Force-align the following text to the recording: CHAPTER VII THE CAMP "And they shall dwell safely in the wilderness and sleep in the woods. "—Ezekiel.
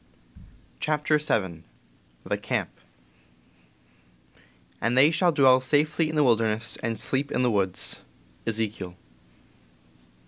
CHAPTER 0.79 1.19
VII 1.19 1.61
THE 2.23 2.35
CAMP 2.39 2.71
"And 4.81 4.97
they 4.97 5.11
shall 5.11 5.31
dwell 5.31 5.61
safely 5.61 6.09
in 6.09 6.15
the 6.15 6.23
wilderness 6.23 6.75
and 6.81 6.99
sleep 6.99 7.31
in 7.31 7.43
the 7.43 7.51
woods. 7.51 7.99
"—Ezekiel. 8.47 8.95